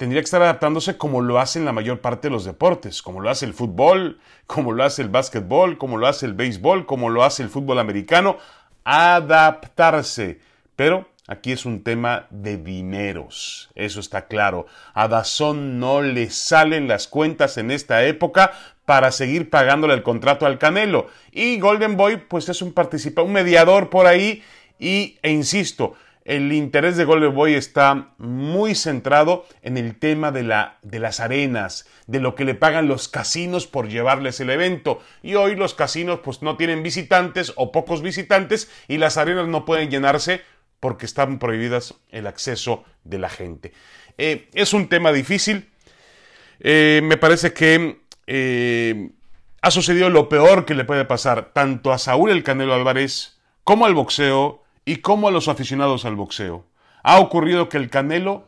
tendría 0.00 0.22
que 0.22 0.24
estar 0.24 0.40
adaptándose 0.40 0.96
como 0.96 1.20
lo 1.20 1.38
hacen 1.38 1.66
la 1.66 1.74
mayor 1.74 2.00
parte 2.00 2.28
de 2.28 2.32
los 2.32 2.46
deportes, 2.46 3.02
como 3.02 3.20
lo 3.20 3.28
hace 3.28 3.44
el 3.44 3.52
fútbol, 3.52 4.18
como 4.46 4.72
lo 4.72 4.82
hace 4.82 5.02
el 5.02 5.10
básquetbol, 5.10 5.76
como 5.76 5.98
lo 5.98 6.06
hace 6.06 6.24
el 6.24 6.32
béisbol, 6.32 6.86
como 6.86 7.10
lo 7.10 7.22
hace 7.22 7.42
el 7.42 7.50
fútbol 7.50 7.78
americano, 7.78 8.38
adaptarse. 8.82 10.40
Pero 10.74 11.06
Aquí 11.28 11.52
es 11.52 11.64
un 11.64 11.84
tema 11.84 12.26
de 12.30 12.56
dineros, 12.56 13.70
eso 13.76 14.00
está 14.00 14.26
claro. 14.26 14.66
A 14.94 15.06
Dazón 15.06 15.78
no 15.78 16.02
le 16.02 16.28
salen 16.28 16.88
las 16.88 17.06
cuentas 17.06 17.56
en 17.56 17.70
esta 17.70 18.04
época 18.04 18.50
para 18.84 19.12
seguir 19.12 19.48
pagándole 19.48 19.94
el 19.94 20.02
contrato 20.02 20.44
al 20.44 20.58
Canelo. 20.58 21.06
Y 21.30 21.60
Golden 21.60 21.96
Boy, 21.96 22.16
pues 22.16 22.48
es 22.48 22.62
un 22.62 22.72
participante, 22.72 23.28
un 23.28 23.32
mediador 23.32 23.90
por 23.90 24.08
ahí. 24.08 24.42
Y, 24.80 25.18
e 25.22 25.30
insisto, 25.30 25.94
el 26.24 26.52
interés 26.52 26.96
de 26.96 27.04
Golden 27.04 27.34
Boy 27.34 27.54
está 27.54 28.12
muy 28.18 28.74
centrado 28.74 29.46
en 29.62 29.76
el 29.76 29.98
tema 29.98 30.32
de, 30.32 30.42
la, 30.42 30.78
de 30.82 30.98
las 30.98 31.18
arenas, 31.20 31.86
de 32.06 32.20
lo 32.20 32.34
que 32.34 32.44
le 32.44 32.54
pagan 32.54 32.88
los 32.88 33.08
casinos 33.08 33.66
por 33.66 33.88
llevarles 33.88 34.38
el 34.40 34.50
evento. 34.50 35.00
Y 35.22 35.34
hoy 35.34 35.56
los 35.56 35.74
casinos 35.74 36.20
pues 36.22 36.42
no 36.42 36.56
tienen 36.56 36.82
visitantes 36.82 37.52
o 37.56 37.72
pocos 37.72 38.02
visitantes 38.02 38.70
y 38.86 38.98
las 38.98 39.16
arenas 39.16 39.48
no 39.48 39.64
pueden 39.64 39.90
llenarse 39.90 40.42
porque 40.78 41.06
están 41.06 41.38
prohibidas 41.38 41.94
el 42.10 42.26
acceso 42.26 42.84
de 43.04 43.18
la 43.18 43.28
gente. 43.28 43.72
Eh, 44.18 44.48
es 44.54 44.72
un 44.74 44.88
tema 44.88 45.12
difícil. 45.12 45.70
Eh, 46.60 47.00
me 47.02 47.16
parece 47.16 47.52
que 47.54 48.00
eh, 48.26 49.10
ha 49.62 49.70
sucedido 49.70 50.10
lo 50.10 50.28
peor 50.28 50.66
que 50.66 50.74
le 50.74 50.84
puede 50.84 51.04
pasar 51.06 51.52
tanto 51.52 51.92
a 51.92 51.98
Saúl 51.98 52.30
el 52.30 52.42
Canelo 52.42 52.74
Álvarez 52.74 53.38
como 53.64 53.86
al 53.86 53.94
boxeo 53.94 54.59
y 54.84 54.96
como 54.96 55.28
a 55.28 55.30
los 55.30 55.48
aficionados 55.48 56.04
al 56.04 56.16
boxeo. 56.16 56.66
Ha 57.02 57.18
ocurrido 57.18 57.68
que 57.68 57.76
el 57.76 57.90
Canelo 57.90 58.44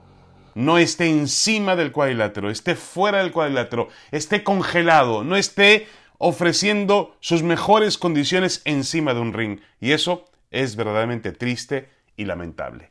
no 0.55 0.79
esté 0.79 1.09
encima 1.09 1.77
del 1.77 1.93
cuadrilátero, 1.93 2.51
esté 2.51 2.75
fuera 2.75 3.19
del 3.19 3.33
cuadrilátero, 3.33 3.89
esté 4.11 4.45
congelado, 4.45 5.25
no 5.25 5.37
esté 5.37 5.87
ofreciendo 6.19 7.17
sus 7.21 7.43
mejores 7.43 7.99
condiciones 7.99 8.63
encima 8.65 9.15
de 9.15 9.21
un 9.21 9.33
ring. 9.33 9.61
Y 9.81 9.93
eso 9.93 10.27
es 10.51 10.77
verdaderamente 10.77 11.33
triste 11.33 11.89
y 12.17 12.27
lamentable. 12.27 12.91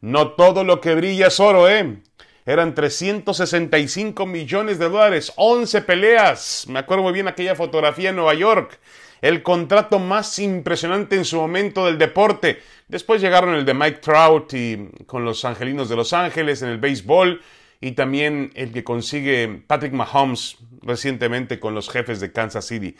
No 0.00 0.32
todo 0.32 0.62
lo 0.62 0.80
que 0.80 0.94
brilla 0.94 1.26
es 1.26 1.40
oro, 1.40 1.68
¿eh? 1.68 2.02
Eran 2.46 2.74
365 2.74 4.24
millones 4.24 4.78
de 4.78 4.88
dólares, 4.88 5.32
11 5.36 5.82
peleas. 5.82 6.66
Me 6.68 6.78
acuerdo 6.78 7.02
muy 7.02 7.12
bien 7.12 7.28
aquella 7.28 7.54
fotografía 7.54 8.10
en 8.10 8.16
Nueva 8.16 8.34
York. 8.34 8.78
El 9.20 9.42
contrato 9.42 9.98
más 9.98 10.38
impresionante 10.38 11.16
en 11.16 11.24
su 11.24 11.36
momento 11.36 11.86
del 11.86 11.98
deporte. 11.98 12.60
Después 12.88 13.20
llegaron 13.20 13.54
el 13.54 13.64
de 13.64 13.74
Mike 13.74 13.98
Trout 13.98 14.52
y 14.54 14.90
con 15.06 15.24
los 15.24 15.44
Angelinos 15.44 15.88
de 15.88 15.96
Los 15.96 16.12
Ángeles 16.12 16.62
en 16.62 16.68
el 16.68 16.78
béisbol 16.78 17.40
y 17.80 17.92
también 17.92 18.50
el 18.54 18.72
que 18.72 18.84
consigue 18.84 19.62
Patrick 19.66 19.92
Mahomes 19.92 20.58
recientemente 20.82 21.60
con 21.60 21.74
los 21.74 21.90
jefes 21.90 22.20
de 22.20 22.32
Kansas 22.32 22.66
City. 22.66 22.96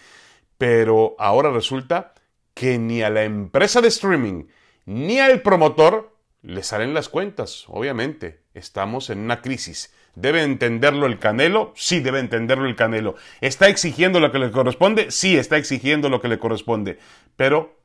Pero 0.56 1.14
ahora 1.18 1.50
resulta 1.50 2.14
que 2.54 2.78
ni 2.78 3.02
a 3.02 3.10
la 3.10 3.24
empresa 3.24 3.80
de 3.80 3.88
streaming 3.88 4.44
ni 4.84 5.20
al 5.20 5.42
promotor 5.42 6.16
le 6.42 6.62
salen 6.62 6.94
las 6.94 7.08
cuentas, 7.08 7.64
obviamente. 7.68 8.42
Estamos 8.54 9.10
en 9.10 9.18
una 9.18 9.42
crisis. 9.42 9.92
¿Debe 10.20 10.42
entenderlo 10.42 11.06
el 11.06 11.20
Canelo? 11.20 11.72
Sí, 11.76 12.00
debe 12.00 12.18
entenderlo 12.18 12.66
el 12.66 12.74
Canelo. 12.74 13.14
¿Está 13.40 13.68
exigiendo 13.68 14.18
lo 14.18 14.32
que 14.32 14.40
le 14.40 14.50
corresponde? 14.50 15.12
Sí, 15.12 15.36
está 15.36 15.56
exigiendo 15.56 16.08
lo 16.08 16.20
que 16.20 16.26
le 16.26 16.40
corresponde. 16.40 16.98
Pero 17.36 17.78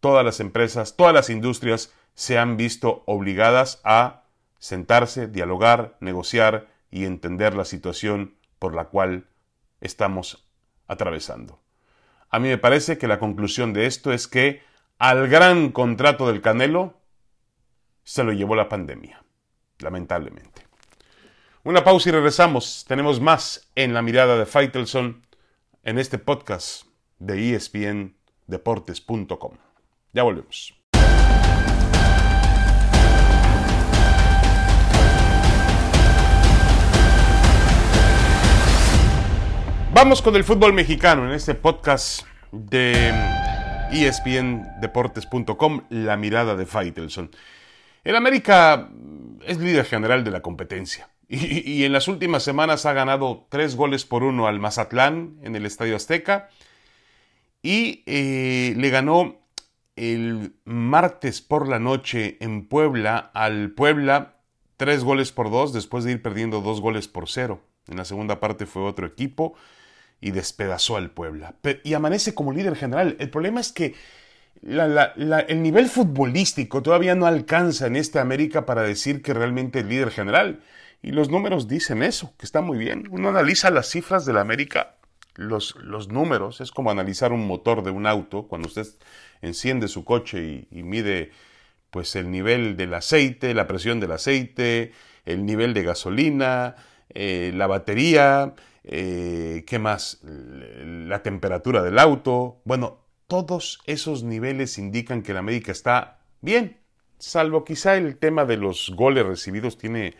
todas 0.00 0.24
las 0.24 0.40
empresas, 0.40 0.96
todas 0.96 1.14
las 1.14 1.30
industrias 1.30 1.94
se 2.14 2.36
han 2.36 2.56
visto 2.56 3.04
obligadas 3.06 3.80
a 3.84 4.24
sentarse, 4.58 5.28
dialogar, 5.28 5.96
negociar 6.00 6.66
y 6.90 7.04
entender 7.04 7.54
la 7.54 7.64
situación 7.64 8.34
por 8.58 8.74
la 8.74 8.86
cual 8.86 9.28
estamos 9.80 10.48
atravesando. 10.88 11.60
A 12.28 12.40
mí 12.40 12.48
me 12.48 12.58
parece 12.58 12.98
que 12.98 13.06
la 13.06 13.20
conclusión 13.20 13.72
de 13.72 13.86
esto 13.86 14.12
es 14.12 14.26
que 14.26 14.62
al 14.98 15.28
gran 15.28 15.70
contrato 15.70 16.26
del 16.26 16.40
Canelo 16.40 16.98
se 18.02 18.24
lo 18.24 18.32
llevó 18.32 18.56
la 18.56 18.68
pandemia, 18.68 19.22
lamentablemente. 19.78 20.67
Una 21.64 21.82
pausa 21.82 22.08
y 22.08 22.12
regresamos. 22.12 22.84
Tenemos 22.86 23.20
más 23.20 23.68
en 23.74 23.92
la 23.92 24.00
mirada 24.00 24.38
de 24.38 24.46
Faitelson 24.46 25.26
en 25.82 25.98
este 25.98 26.16
podcast 26.16 26.84
de 27.18 27.56
espndeportes.com. 27.56 29.56
Ya 30.12 30.22
volvemos. 30.22 30.72
Vamos 39.92 40.22
con 40.22 40.36
el 40.36 40.44
fútbol 40.44 40.72
mexicano 40.72 41.26
en 41.26 41.32
este 41.32 41.56
podcast 41.56 42.24
de 42.52 43.12
espndeportes.com, 43.90 45.86
la 45.90 46.16
mirada 46.16 46.54
de 46.54 46.66
Faitelson. 46.66 47.32
El 48.04 48.14
América 48.14 48.90
es 49.44 49.58
líder 49.58 49.86
general 49.86 50.22
de 50.22 50.30
la 50.30 50.40
competencia 50.40 51.08
y, 51.30 51.84
en 51.84 51.92
las 51.92 52.08
últimas 52.08 52.42
semanas 52.42 52.86
ha 52.86 52.94
ganado 52.94 53.46
tres 53.50 53.76
goles 53.76 54.04
por 54.04 54.22
uno 54.22 54.46
al 54.46 54.60
Mazatlán 54.60 55.38
en 55.42 55.56
el 55.56 55.66
Estadio 55.66 55.96
Azteca 55.96 56.48
y 57.62 58.02
eh, 58.06 58.74
le 58.76 58.90
ganó 58.90 59.36
el 59.96 60.54
martes 60.64 61.42
por 61.42 61.68
la 61.68 61.78
noche 61.78 62.38
en 62.40 62.66
Puebla 62.66 63.30
al 63.34 63.72
Puebla 63.72 64.36
tres 64.78 65.04
goles 65.04 65.32
por 65.32 65.50
dos 65.50 65.74
después 65.74 66.04
de 66.04 66.12
ir 66.12 66.22
perdiendo 66.22 66.62
dos 66.62 66.80
goles 66.80 67.08
por 67.08 67.28
cero. 67.28 67.60
En 67.88 67.98
la 67.98 68.04
segunda 68.06 68.40
parte 68.40 68.64
fue 68.64 68.82
otro 68.82 69.06
equipo 69.06 69.54
y 70.20 70.30
despedazó 70.30 70.96
al 70.96 71.10
Puebla. 71.10 71.56
Y 71.84 71.94
amanece 71.94 72.34
como 72.34 72.52
líder 72.52 72.76
general. 72.76 73.16
El 73.18 73.28
problema 73.28 73.60
es 73.60 73.72
que 73.72 73.94
el 74.62 75.62
nivel 75.62 75.88
futbolístico 75.88 76.82
todavía 76.82 77.14
no 77.14 77.26
alcanza 77.26 77.86
en 77.86 77.96
esta 77.96 78.20
América 78.20 78.66
para 78.66 78.82
decir 78.82 79.22
que 79.22 79.34
realmente 79.34 79.80
es 79.80 79.86
líder 79.86 80.10
general. 80.10 80.60
Y 81.02 81.12
los 81.12 81.30
números 81.30 81.68
dicen 81.68 82.02
eso, 82.02 82.34
que 82.38 82.46
está 82.46 82.60
muy 82.60 82.78
bien. 82.78 83.04
Uno 83.10 83.28
analiza 83.28 83.70
las 83.70 83.88
cifras 83.88 84.26
de 84.26 84.32
la 84.32 84.40
América, 84.40 84.96
los, 85.34 85.76
los 85.76 86.08
números, 86.08 86.60
es 86.60 86.72
como 86.72 86.90
analizar 86.90 87.32
un 87.32 87.46
motor 87.46 87.84
de 87.84 87.92
un 87.92 88.06
auto, 88.06 88.48
cuando 88.48 88.66
usted 88.66 88.86
enciende 89.40 89.86
su 89.88 90.04
coche 90.04 90.66
y, 90.70 90.82
mide 90.82 91.30
pues 91.90 92.16
el 92.16 92.30
nivel 92.30 92.76
del 92.76 92.92
aceite, 92.94 93.54
la 93.54 93.66
presión 93.66 94.00
del 94.00 94.12
aceite, 94.12 94.92
el 95.24 95.46
nivel 95.46 95.74
de 95.74 95.84
gasolina, 95.84 96.74
eh, 97.10 97.52
la 97.54 97.66
batería, 97.66 98.54
eh, 98.84 99.64
¿qué 99.66 99.78
más? 99.78 100.20
La 100.22 101.22
temperatura 101.22 101.82
del 101.82 101.98
auto. 101.98 102.60
Bueno, 102.64 102.98
todos 103.28 103.78
esos 103.86 104.24
niveles 104.24 104.76
indican 104.78 105.22
que 105.22 105.32
la 105.32 105.38
América 105.38 105.70
está 105.70 106.18
bien, 106.40 106.78
salvo 107.18 107.64
quizá 107.64 107.96
el 107.96 108.16
tema 108.16 108.44
de 108.44 108.56
los 108.56 108.90
goles 108.94 109.24
recibidos 109.24 109.78
tiene 109.78 110.14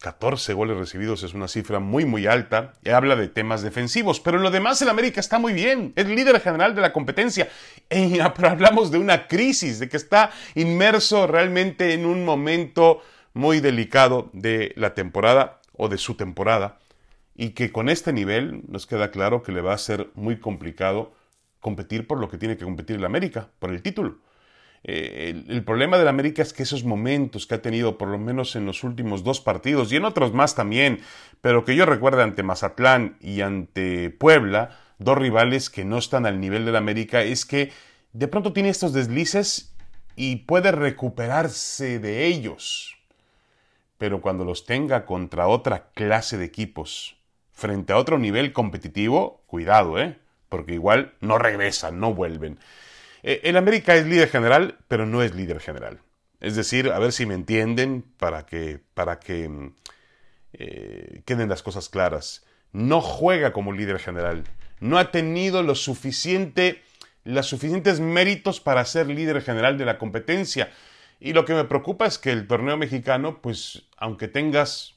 14 0.00 0.52
goles 0.52 0.76
recibidos, 0.76 1.22
es 1.22 1.34
una 1.34 1.48
cifra 1.48 1.80
muy 1.80 2.04
muy 2.04 2.26
alta, 2.26 2.74
y 2.84 2.90
habla 2.90 3.16
de 3.16 3.28
temas 3.28 3.62
defensivos, 3.62 4.20
pero 4.20 4.36
en 4.36 4.42
lo 4.42 4.50
demás 4.50 4.80
el 4.82 4.88
América 4.88 5.20
está 5.20 5.38
muy 5.38 5.52
bien, 5.52 5.92
es 5.96 6.06
líder 6.06 6.40
general 6.40 6.74
de 6.74 6.82
la 6.82 6.92
competencia, 6.92 7.48
y 7.90 8.18
hablamos 8.44 8.90
de 8.90 8.98
una 8.98 9.26
crisis, 9.26 9.78
de 9.78 9.88
que 9.88 9.96
está 9.96 10.30
inmerso 10.54 11.26
realmente 11.26 11.94
en 11.94 12.06
un 12.06 12.24
momento 12.24 13.00
muy 13.36 13.60
delicado 13.60 14.30
de 14.32 14.72
la 14.76 14.94
temporada 14.94 15.60
o 15.72 15.88
de 15.88 15.98
su 15.98 16.14
temporada. 16.14 16.78
Y 17.34 17.50
que 17.50 17.70
con 17.70 17.90
este 17.90 18.14
nivel 18.14 18.62
nos 18.66 18.86
queda 18.86 19.10
claro 19.10 19.42
que 19.42 19.52
le 19.52 19.60
va 19.60 19.74
a 19.74 19.78
ser 19.78 20.08
muy 20.14 20.38
complicado 20.40 21.12
competir 21.60 22.06
por 22.06 22.18
lo 22.18 22.30
que 22.30 22.38
tiene 22.38 22.56
que 22.56 22.64
competir 22.64 22.98
la 22.98 23.08
América, 23.08 23.50
por 23.58 23.70
el 23.70 23.82
título. 23.82 24.16
Eh, 24.84 25.44
el, 25.48 25.64
problema 25.64 25.98
de 25.98 26.04
la 26.04 26.10
América 26.10 26.42
es 26.42 26.52
que 26.52 26.62
esos 26.62 26.84
momentos 26.84 27.46
que 27.46 27.56
ha 27.56 27.62
tenido, 27.62 27.98
por 27.98 28.08
lo 28.08 28.18
menos 28.18 28.56
en 28.56 28.66
los 28.66 28.84
últimos 28.84 29.24
dos 29.24 29.40
partidos 29.40 29.92
y 29.92 29.96
en 29.96 30.04
otros 30.04 30.32
más 30.32 30.54
también, 30.54 31.00
pero 31.40 31.64
que 31.64 31.74
yo 31.74 31.86
recuerdo 31.86 32.22
ante 32.22 32.42
Mazatlán 32.42 33.16
y 33.20 33.40
ante 33.40 34.10
Puebla, 34.10 34.78
dos 34.98 35.18
rivales 35.18 35.70
que 35.70 35.84
no 35.84 35.98
están 35.98 36.26
al 36.26 36.40
nivel 36.40 36.64
de 36.64 36.72
la 36.72 36.78
América, 36.78 37.22
es 37.22 37.44
que 37.44 37.72
de 38.12 38.28
pronto 38.28 38.52
tiene 38.52 38.68
estos 38.68 38.92
deslices 38.92 39.74
y 40.14 40.36
puede 40.36 40.72
recuperarse 40.72 41.98
de 41.98 42.26
ellos. 42.26 42.96
Pero 43.98 44.20
cuando 44.20 44.44
los 44.44 44.66
tenga 44.66 45.04
contra 45.04 45.48
otra 45.48 45.88
clase 45.94 46.38
de 46.38 46.44
equipos, 46.44 47.16
frente 47.52 47.92
a 47.92 47.96
otro 47.96 48.18
nivel 48.18 48.52
competitivo, 48.52 49.42
cuidado, 49.46 49.98
¿eh? 49.98 50.18
Porque 50.48 50.74
igual 50.74 51.14
no 51.20 51.38
regresan, 51.38 51.98
no 51.98 52.14
vuelven. 52.14 52.58
Eh, 53.26 53.40
el 53.42 53.56
América 53.56 53.96
es 53.96 54.06
líder 54.06 54.28
general, 54.28 54.78
pero 54.86 55.04
no 55.04 55.20
es 55.20 55.34
líder 55.34 55.58
general. 55.58 55.98
Es 56.38 56.54
decir, 56.54 56.92
a 56.92 56.98
ver 57.00 57.10
si 57.10 57.26
me 57.26 57.34
entienden 57.34 58.04
para 58.18 58.46
que, 58.46 58.78
para 58.94 59.18
que 59.18 59.48
mm, 59.48 59.74
eh, 60.52 61.22
queden 61.24 61.48
las 61.48 61.64
cosas 61.64 61.88
claras. 61.88 62.46
No 62.70 63.00
juega 63.00 63.52
como 63.52 63.72
líder 63.72 63.98
general. 63.98 64.44
No 64.78 64.96
ha 64.96 65.10
tenido 65.10 65.64
lo 65.64 65.74
suficiente, 65.74 66.84
los 67.24 67.46
suficientes 67.46 67.98
méritos 67.98 68.60
para 68.60 68.84
ser 68.84 69.08
líder 69.08 69.42
general 69.42 69.76
de 69.76 69.86
la 69.86 69.98
competencia. 69.98 70.70
Y 71.18 71.32
lo 71.32 71.44
que 71.44 71.54
me 71.54 71.64
preocupa 71.64 72.06
es 72.06 72.18
que 72.18 72.30
el 72.30 72.46
torneo 72.46 72.76
mexicano, 72.76 73.42
pues, 73.42 73.88
aunque 73.96 74.28
tengas 74.28 74.94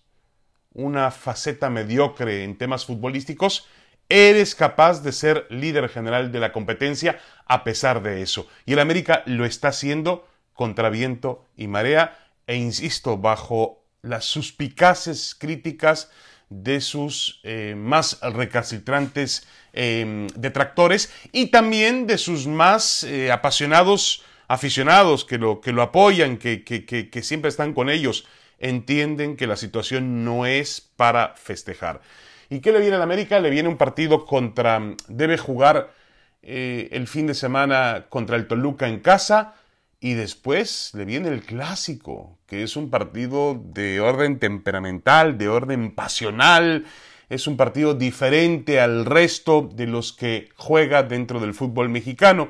una 0.71 1.09
faceta 1.09 1.71
mediocre 1.71 2.43
en 2.43 2.59
temas 2.59 2.85
futbolísticos, 2.85 3.67
eres 4.09 4.55
capaz 4.55 5.01
de 5.03 5.11
ser 5.11 5.45
líder 5.49 5.87
general 5.87 6.31
de 6.31 6.39
la 6.39 6.51
competencia 6.51 7.19
a 7.45 7.63
pesar 7.63 8.01
de 8.01 8.21
eso. 8.21 8.47
Y 8.65 8.73
el 8.73 8.79
América 8.79 9.23
lo 9.25 9.45
está 9.45 9.69
haciendo 9.69 10.27
contra 10.53 10.89
viento 10.89 11.45
y 11.55 11.67
marea 11.67 12.17
e 12.47 12.55
insisto, 12.55 13.17
bajo 13.17 13.83
las 14.01 14.25
suspicaces 14.25 15.35
críticas 15.35 16.09
de 16.49 16.81
sus 16.81 17.41
eh, 17.43 17.75
más 17.77 18.19
recalcitrantes 18.21 19.47
em, 19.71 20.27
detractores 20.35 21.13
y 21.31 21.47
también 21.47 22.07
de 22.07 22.17
sus 22.17 22.47
más 22.47 23.03
eh, 23.03 23.31
apasionados 23.31 24.23
aficionados 24.47 25.25
que 25.25 25.37
lo, 25.37 25.61
que 25.61 25.71
lo 25.71 25.83
apoyan, 25.83 26.37
que, 26.37 26.63
que 26.63 27.21
siempre 27.21 27.49
están 27.49 27.75
con 27.75 27.87
ellos, 27.87 28.25
entienden 28.57 29.37
que 29.37 29.45
la 29.45 29.55
situación 29.55 30.25
no 30.25 30.47
es 30.47 30.81
para 30.81 31.35
festejar. 31.35 32.01
¿Y 32.49 32.61
qué 32.61 32.71
le 32.71 32.79
viene 32.79 32.95
a 32.95 32.97
la 32.97 33.03
América? 33.03 33.39
Le 33.39 33.49
viene 33.49 33.69
un 33.69 33.77
partido 33.77 34.25
contra, 34.25 34.81
debe 35.07 35.37
jugar 35.37 35.93
eh, 36.41 36.89
el 36.91 37.07
fin 37.07 37.27
de 37.27 37.35
semana 37.35 38.07
contra 38.09 38.37
el 38.37 38.47
Toluca 38.47 38.87
en 38.87 39.01
casa 39.01 39.53
y 39.99 40.13
después 40.13 40.91
le 40.95 41.05
viene 41.05 41.29
el 41.29 41.43
clásico, 41.43 42.39
que 42.47 42.63
es 42.63 42.75
un 42.75 42.89
partido 42.89 43.61
de 43.63 43.99
orden 43.99 44.39
temperamental, 44.39 45.37
de 45.37 45.49
orden 45.49 45.93
pasional, 45.93 46.85
es 47.29 47.45
un 47.45 47.57
partido 47.57 47.93
diferente 47.93 48.79
al 48.79 49.05
resto 49.05 49.69
de 49.71 49.85
los 49.85 50.13
que 50.13 50.49
juega 50.55 51.03
dentro 51.03 51.39
del 51.39 51.53
fútbol 51.53 51.89
mexicano. 51.89 52.49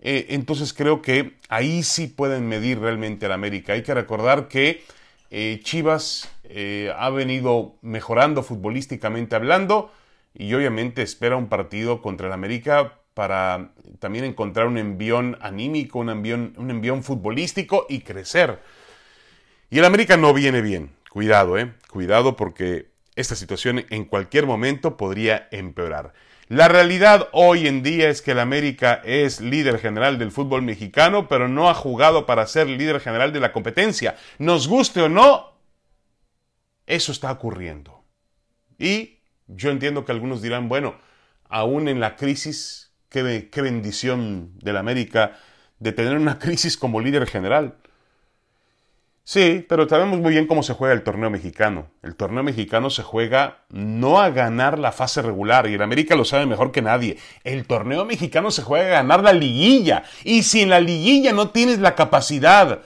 Eh, 0.00 0.26
entonces 0.30 0.72
creo 0.72 1.02
que 1.02 1.38
ahí 1.48 1.82
sí 1.82 2.06
pueden 2.06 2.46
medir 2.46 2.78
realmente 2.78 3.26
al 3.26 3.32
América. 3.32 3.72
Hay 3.72 3.82
que 3.82 3.94
recordar 3.94 4.46
que 4.46 4.84
eh, 5.34 5.60
Chivas 5.62 6.30
eh, 6.44 6.92
ha 6.94 7.08
venido 7.08 7.76
mejorando 7.80 8.42
futbolísticamente 8.42 9.34
hablando 9.34 9.90
y 10.34 10.52
obviamente 10.52 11.00
espera 11.00 11.38
un 11.38 11.48
partido 11.48 12.02
contra 12.02 12.26
el 12.26 12.34
América 12.34 12.98
para 13.14 13.72
también 13.98 14.26
encontrar 14.26 14.66
un 14.66 14.76
envión 14.76 15.38
anímico, 15.40 16.00
un 16.00 16.10
envión, 16.10 16.54
un 16.58 17.02
futbolístico 17.02 17.86
y 17.88 18.00
crecer. 18.00 18.60
Y 19.70 19.78
el 19.78 19.86
América 19.86 20.18
no 20.18 20.34
viene 20.34 20.60
bien. 20.60 20.90
Cuidado, 21.08 21.56
eh. 21.56 21.72
Cuidado 21.88 22.36
porque 22.36 22.90
esta 23.16 23.34
situación 23.34 23.86
en 23.88 24.04
cualquier 24.04 24.44
momento 24.44 24.98
podría 24.98 25.48
empeorar. 25.50 26.12
La 26.48 26.68
realidad 26.68 27.28
hoy 27.32 27.66
en 27.66 27.82
día 27.82 28.08
es 28.08 28.20
que 28.20 28.32
el 28.32 28.40
América 28.40 29.00
es 29.04 29.40
líder 29.40 29.78
general 29.78 30.18
del 30.18 30.32
fútbol 30.32 30.62
mexicano, 30.62 31.28
pero 31.28 31.48
no 31.48 31.70
ha 31.70 31.74
jugado 31.74 32.26
para 32.26 32.46
ser 32.46 32.68
líder 32.68 33.00
general 33.00 33.32
de 33.32 33.40
la 33.40 33.52
competencia. 33.52 34.16
Nos 34.38 34.68
guste 34.68 35.00
o 35.02 35.08
no, 35.08 35.52
eso 36.86 37.12
está 37.12 37.30
ocurriendo. 37.32 38.04
Y 38.78 39.20
yo 39.46 39.70
entiendo 39.70 40.04
que 40.04 40.12
algunos 40.12 40.42
dirán, 40.42 40.68
bueno, 40.68 40.96
aún 41.48 41.88
en 41.88 42.00
la 42.00 42.16
crisis, 42.16 42.92
qué, 43.08 43.48
qué 43.50 43.62
bendición 43.62 44.58
del 44.58 44.76
América 44.76 45.38
de 45.78 45.92
tener 45.92 46.16
una 46.16 46.38
crisis 46.40 46.76
como 46.76 47.00
líder 47.00 47.26
general. 47.26 47.76
Sí, 49.24 49.64
pero 49.68 49.88
sabemos 49.88 50.18
muy 50.18 50.32
bien 50.32 50.48
cómo 50.48 50.64
se 50.64 50.72
juega 50.74 50.94
el 50.94 51.04
torneo 51.04 51.30
mexicano. 51.30 51.90
El 52.02 52.16
torneo 52.16 52.42
mexicano 52.42 52.90
se 52.90 53.04
juega 53.04 53.64
no 53.68 54.20
a 54.20 54.30
ganar 54.30 54.80
la 54.80 54.90
fase 54.90 55.22
regular, 55.22 55.68
y 55.68 55.74
el 55.74 55.82
América 55.82 56.16
lo 56.16 56.24
sabe 56.24 56.44
mejor 56.46 56.72
que 56.72 56.82
nadie. 56.82 57.18
El 57.44 57.66
torneo 57.66 58.04
mexicano 58.04 58.50
se 58.50 58.62
juega 58.62 58.86
a 58.86 59.02
ganar 59.02 59.22
la 59.22 59.32
liguilla. 59.32 60.02
Y 60.24 60.42
si 60.42 60.62
en 60.62 60.70
la 60.70 60.80
liguilla 60.80 61.32
no 61.32 61.50
tienes 61.50 61.78
la 61.78 61.94
capacidad 61.94 62.82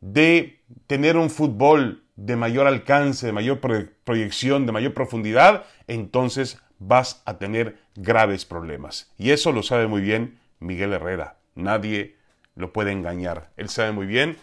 de 0.00 0.62
tener 0.86 1.18
un 1.18 1.28
fútbol 1.28 2.04
de 2.16 2.36
mayor 2.36 2.66
alcance, 2.66 3.26
de 3.26 3.32
mayor 3.32 3.60
proyección, 4.04 4.64
de 4.64 4.72
mayor 4.72 4.94
profundidad, 4.94 5.64
entonces 5.86 6.58
vas 6.78 7.22
a 7.26 7.36
tener 7.36 7.76
graves 7.94 8.46
problemas. 8.46 9.12
Y 9.18 9.30
eso 9.30 9.52
lo 9.52 9.62
sabe 9.62 9.86
muy 9.86 10.00
bien 10.00 10.38
Miguel 10.60 10.94
Herrera. 10.94 11.36
Nadie 11.54 12.16
lo 12.54 12.72
puede 12.72 12.92
engañar. 12.92 13.50
Él 13.58 13.68
sabe 13.68 13.92
muy 13.92 14.06
bien 14.06 14.38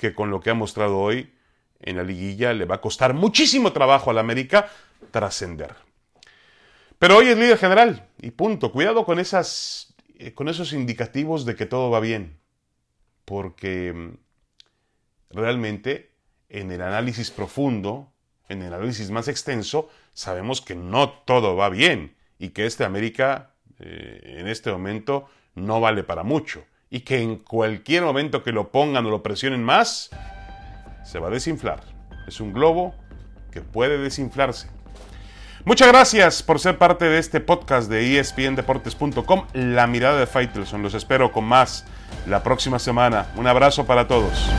que 0.00 0.14
con 0.14 0.30
lo 0.30 0.40
que 0.40 0.48
ha 0.48 0.54
mostrado 0.54 0.98
hoy 0.98 1.30
en 1.78 1.98
la 1.98 2.02
liguilla 2.02 2.54
le 2.54 2.64
va 2.64 2.76
a 2.76 2.80
costar 2.80 3.12
muchísimo 3.12 3.74
trabajo 3.74 4.10
al 4.10 4.16
América 4.16 4.70
trascender. 5.10 5.74
Pero 6.98 7.18
hoy 7.18 7.28
es 7.28 7.36
líder 7.36 7.58
general 7.58 8.08
y 8.18 8.30
punto. 8.30 8.72
Cuidado 8.72 9.04
con, 9.04 9.18
esas, 9.18 9.94
eh, 10.18 10.32
con 10.32 10.48
esos 10.48 10.72
indicativos 10.72 11.44
de 11.44 11.54
que 11.54 11.66
todo 11.66 11.90
va 11.90 12.00
bien. 12.00 12.38
Porque 13.26 13.92
mm, 13.92 15.36
realmente 15.36 16.12
en 16.48 16.72
el 16.72 16.80
análisis 16.80 17.30
profundo, 17.30 18.10
en 18.48 18.62
el 18.62 18.72
análisis 18.72 19.10
más 19.10 19.28
extenso, 19.28 19.90
sabemos 20.14 20.62
que 20.62 20.74
no 20.74 21.10
todo 21.10 21.56
va 21.56 21.68
bien 21.68 22.16
y 22.38 22.50
que 22.50 22.64
este 22.64 22.84
América 22.84 23.52
eh, 23.80 24.38
en 24.38 24.48
este 24.48 24.72
momento 24.72 25.28
no 25.54 25.78
vale 25.78 26.04
para 26.04 26.22
mucho 26.22 26.64
y 26.90 27.00
que 27.00 27.22
en 27.22 27.36
cualquier 27.36 28.02
momento 28.02 28.42
que 28.42 28.52
lo 28.52 28.70
pongan 28.70 29.06
o 29.06 29.10
lo 29.10 29.22
presionen 29.22 29.62
más, 29.62 30.10
se 31.04 31.18
va 31.18 31.28
a 31.28 31.30
desinflar. 31.30 31.80
Es 32.26 32.40
un 32.40 32.52
globo 32.52 32.94
que 33.50 33.60
puede 33.60 33.98
desinflarse. 33.98 34.68
Muchas 35.64 35.88
gracias 35.88 36.42
por 36.42 36.58
ser 36.58 36.78
parte 36.78 37.04
de 37.04 37.18
este 37.18 37.40
podcast 37.40 37.90
de 37.90 38.18
espndeportes.com, 38.18 39.46
La 39.52 39.86
Mirada 39.86 40.18
de 40.18 40.26
Faitelson. 40.26 40.82
Los 40.82 40.94
espero 40.94 41.32
con 41.32 41.44
más 41.44 41.84
la 42.26 42.42
próxima 42.42 42.78
semana. 42.78 43.26
Un 43.36 43.46
abrazo 43.46 43.86
para 43.86 44.08
todos. 44.08 44.50